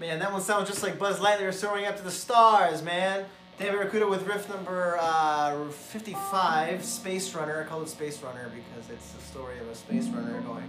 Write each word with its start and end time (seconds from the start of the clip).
Man, 0.00 0.18
that 0.18 0.32
one 0.32 0.40
sounds 0.40 0.68
just 0.68 0.82
like 0.82 0.98
Buzz 0.98 1.20
Lightyear 1.20 1.52
soaring 1.52 1.84
up 1.84 1.96
to 1.96 2.02
the 2.02 2.10
stars, 2.10 2.82
man. 2.82 3.26
David 3.60 3.78
Rakuda 3.78 4.08
with 4.08 4.26
riff 4.26 4.48
number 4.48 4.96
uh, 4.98 5.68
55, 5.68 6.82
Space 6.82 7.34
Runner. 7.34 7.62
I 7.62 7.68
call 7.68 7.82
it 7.82 7.90
Space 7.90 8.22
Runner 8.22 8.50
because 8.54 8.88
it's 8.88 9.12
the 9.12 9.20
story 9.20 9.58
of 9.58 9.68
a 9.68 9.74
space 9.74 10.06
runner 10.06 10.40
going. 10.40 10.66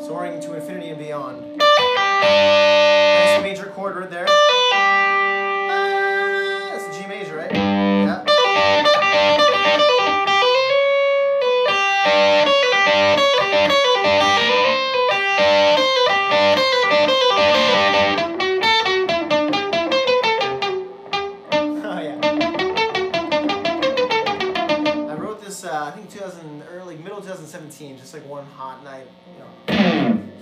Soaring 0.00 0.40
to 0.40 0.54
infinity 0.54 0.88
and 0.90 0.98
beyond. 0.98 1.56
Nice 1.58 3.42
major 3.42 3.66
chord 3.66 3.96
right 3.96 4.10
there. 4.10 4.26
Ah, 4.28 4.32
That's 6.72 6.88
Oh 12.88 12.92
yeah. 22.00 22.16
I 25.10 25.14
wrote 25.16 25.42
this, 25.42 25.64
uh, 25.64 25.86
I 25.86 25.90
think 25.90 26.10
2000, 26.12 26.62
early, 26.70 26.96
middle 26.98 27.20
2017, 27.20 27.98
just 27.98 28.14
like 28.14 28.24
one 28.24 28.46
hot 28.46 28.84
night, 28.84 29.08
you 29.32 29.40
know, 29.40 29.48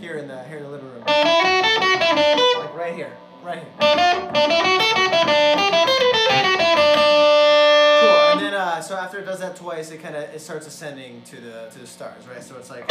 here 0.00 0.18
in 0.18 0.28
the 0.28 0.44
here 0.44 0.58
in 0.58 0.64
the 0.64 0.68
living 0.68 0.90
room, 0.90 1.02
like 1.06 2.74
right 2.74 2.94
here, 2.94 3.16
right 3.42 3.60
here. 3.60 3.70
After 9.14 9.22
it 9.22 9.30
does 9.30 9.38
that 9.38 9.54
twice, 9.54 9.92
it 9.92 10.02
kind 10.02 10.16
of 10.16 10.24
it 10.34 10.40
starts 10.40 10.66
ascending 10.66 11.22
to 11.22 11.36
the 11.36 11.68
to 11.70 11.78
the 11.78 11.86
stars, 11.86 12.26
right? 12.26 12.42
So 12.42 12.56
it's 12.56 12.70
like. 12.70 12.84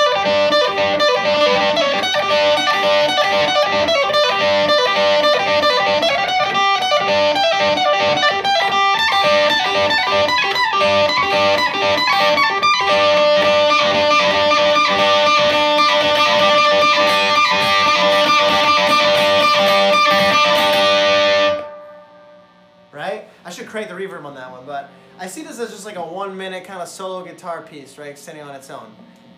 Should 23.53 23.67
crank 23.67 23.87
the 23.87 23.93
reverb 23.93 24.25
on 24.25 24.35
that 24.35 24.51
one, 24.51 24.65
but 24.65 24.89
I 25.19 25.27
see 25.27 25.43
this 25.43 25.59
as 25.59 25.69
just 25.69 25.85
like 25.85 25.95
a 25.95 26.05
one 26.05 26.35
minute 26.35 26.65
kind 26.65 26.81
of 26.81 26.87
solo 26.87 27.23
guitar 27.23 27.61
piece, 27.61 27.97
right? 27.97 28.17
Standing 28.17 28.43
on 28.43 28.55
its 28.55 28.69
own. 28.69 28.95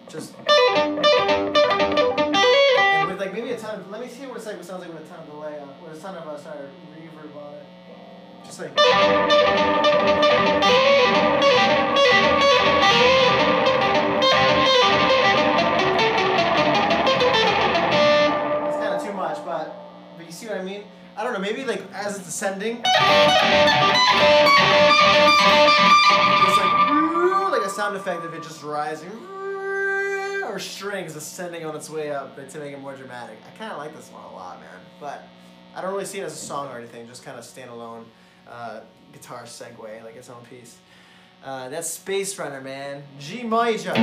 Just. 0.07 0.33
And 0.75 0.99
with 3.09 3.19
like 3.19 3.33
maybe 3.33 3.51
a 3.51 3.57
ton 3.57 3.81
of, 3.81 3.89
let 3.89 4.01
me 4.01 4.07
see 4.07 4.25
what 4.25 4.37
it's 4.37 4.45
like, 4.45 4.55
what 4.55 4.63
it 4.63 4.67
sounds 4.67 4.81
like 4.81 4.93
with 4.93 5.03
a 5.03 5.07
ton 5.07 5.19
of 5.19 5.25
delay 5.27 5.59
on 5.59 5.69
with 5.83 5.97
a 5.97 6.01
ton 6.01 6.15
of, 6.15 6.27
uh, 6.27 6.37
sorry, 6.39 6.69
reverb 6.97 7.35
on 7.35 7.53
it. 7.55 7.65
Just 8.45 8.59
like. 8.59 9.71
I 21.17 21.23
don't 21.23 21.31
know, 21.31 21.39
maybe 21.39 21.63
like 21.63 21.81
as 21.93 22.17
it's 22.17 22.27
ascending. 22.27 22.77
It's 22.77 22.87
like, 26.57 26.71
like 27.51 27.61
a 27.65 27.69
sound 27.69 27.95
effect 27.95 28.25
of 28.25 28.33
it 28.33 28.43
just 28.43 28.61
rising. 28.63 29.11
Or 30.43 30.59
strings 30.59 31.15
ascending 31.15 31.65
on 31.65 31.73
its 31.75 31.89
way 31.89 32.11
up 32.11 32.35
to 32.35 32.59
make 32.59 32.73
it 32.73 32.81
more 32.81 32.95
dramatic. 32.95 33.37
I 33.47 33.57
kind 33.57 33.71
of 33.71 33.77
like 33.77 33.95
this 33.95 34.09
one 34.11 34.23
a 34.25 34.33
lot, 34.33 34.59
man. 34.59 34.69
But 34.99 35.27
I 35.73 35.81
don't 35.81 35.91
really 35.91 36.05
see 36.05 36.19
it 36.19 36.23
as 36.23 36.33
a 36.33 36.37
song 36.37 36.69
or 36.71 36.77
anything, 36.77 37.07
just 37.07 37.23
kind 37.23 37.39
of 37.39 37.45
standalone 37.45 38.03
uh, 38.47 38.81
guitar 39.13 39.43
segue, 39.43 40.03
like 40.03 40.17
its 40.17 40.29
own 40.29 40.43
piece. 40.49 40.77
Uh, 41.43 41.69
that's 41.69 41.89
Space 41.89 42.37
Runner, 42.37 42.59
man. 42.59 43.03
G 43.19 43.43
major. 43.43 43.93